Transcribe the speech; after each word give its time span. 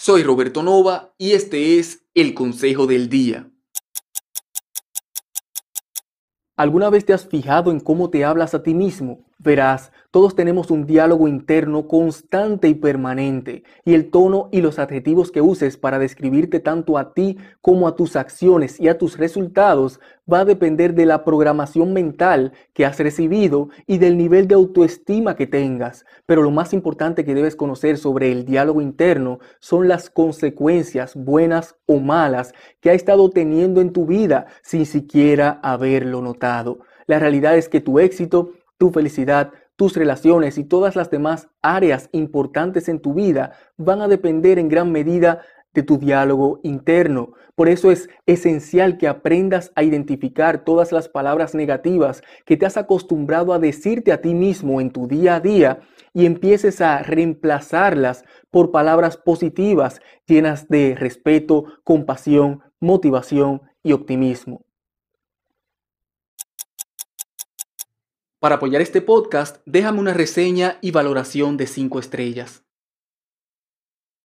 Soy 0.00 0.22
Roberto 0.22 0.62
Nova 0.62 1.12
y 1.18 1.32
este 1.32 1.80
es 1.80 2.06
el 2.14 2.32
Consejo 2.32 2.86
del 2.86 3.08
Día. 3.08 3.50
¿Alguna 6.56 6.88
vez 6.88 7.04
te 7.04 7.12
has 7.12 7.26
fijado 7.26 7.72
en 7.72 7.80
cómo 7.80 8.08
te 8.08 8.24
hablas 8.24 8.54
a 8.54 8.62
ti 8.62 8.74
mismo? 8.74 9.27
Verás, 9.40 9.92
todos 10.10 10.34
tenemos 10.34 10.68
un 10.72 10.84
diálogo 10.84 11.28
interno 11.28 11.86
constante 11.86 12.66
y 12.66 12.74
permanente, 12.74 13.62
y 13.84 13.94
el 13.94 14.10
tono 14.10 14.48
y 14.50 14.62
los 14.62 14.80
adjetivos 14.80 15.30
que 15.30 15.40
uses 15.40 15.76
para 15.76 16.00
describirte 16.00 16.58
tanto 16.58 16.98
a 16.98 17.14
ti 17.14 17.38
como 17.60 17.86
a 17.86 17.94
tus 17.94 18.16
acciones 18.16 18.80
y 18.80 18.88
a 18.88 18.98
tus 18.98 19.16
resultados 19.16 20.00
va 20.30 20.40
a 20.40 20.44
depender 20.44 20.92
de 20.94 21.06
la 21.06 21.24
programación 21.24 21.92
mental 21.92 22.52
que 22.72 22.84
has 22.84 22.98
recibido 22.98 23.68
y 23.86 23.98
del 23.98 24.18
nivel 24.18 24.48
de 24.48 24.56
autoestima 24.56 25.36
que 25.36 25.46
tengas. 25.46 26.04
Pero 26.26 26.42
lo 26.42 26.50
más 26.50 26.72
importante 26.72 27.24
que 27.24 27.34
debes 27.34 27.54
conocer 27.54 27.96
sobre 27.96 28.32
el 28.32 28.44
diálogo 28.44 28.80
interno 28.80 29.38
son 29.60 29.86
las 29.86 30.10
consecuencias, 30.10 31.14
buenas 31.14 31.76
o 31.86 32.00
malas, 32.00 32.54
que 32.80 32.90
ha 32.90 32.94
estado 32.94 33.30
teniendo 33.30 33.80
en 33.80 33.92
tu 33.92 34.04
vida 34.04 34.46
sin 34.62 34.84
siquiera 34.84 35.60
haberlo 35.62 36.22
notado. 36.22 36.80
La 37.06 37.18
realidad 37.18 37.56
es 37.56 37.70
que 37.70 37.80
tu 37.80 38.00
éxito 38.00 38.50
tu 38.78 38.90
felicidad, 38.90 39.52
tus 39.76 39.96
relaciones 39.96 40.58
y 40.58 40.64
todas 40.64 40.96
las 40.96 41.10
demás 41.10 41.48
áreas 41.62 42.08
importantes 42.12 42.88
en 42.88 43.00
tu 43.00 43.14
vida 43.14 43.52
van 43.76 44.00
a 44.00 44.08
depender 44.08 44.58
en 44.58 44.68
gran 44.68 44.90
medida 44.90 45.42
de 45.74 45.82
tu 45.82 45.98
diálogo 45.98 46.60
interno. 46.62 47.34
Por 47.54 47.68
eso 47.68 47.90
es 47.90 48.08
esencial 48.26 48.98
que 48.98 49.08
aprendas 49.08 49.70
a 49.74 49.82
identificar 49.82 50.64
todas 50.64 50.92
las 50.92 51.08
palabras 51.08 51.54
negativas 51.54 52.22
que 52.46 52.56
te 52.56 52.66
has 52.66 52.76
acostumbrado 52.76 53.52
a 53.52 53.58
decirte 53.58 54.12
a 54.12 54.20
ti 54.20 54.34
mismo 54.34 54.80
en 54.80 54.90
tu 54.90 55.06
día 55.06 55.36
a 55.36 55.40
día 55.40 55.80
y 56.14 56.26
empieces 56.26 56.80
a 56.80 57.02
reemplazarlas 57.02 58.24
por 58.50 58.70
palabras 58.70 59.16
positivas 59.16 60.00
llenas 60.26 60.68
de 60.68 60.96
respeto, 60.98 61.64
compasión, 61.84 62.62
motivación 62.80 63.62
y 63.82 63.92
optimismo. 63.92 64.67
Para 68.40 68.54
apoyar 68.54 68.80
este 68.80 69.00
podcast, 69.02 69.56
déjame 69.66 69.98
una 69.98 70.14
reseña 70.14 70.78
y 70.80 70.92
valoración 70.92 71.56
de 71.56 71.66
5 71.66 71.98
estrellas. 71.98 72.67